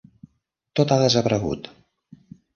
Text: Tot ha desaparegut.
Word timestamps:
Tot 0.79 0.93
ha 0.95 0.97
desaparegut. 1.03 1.71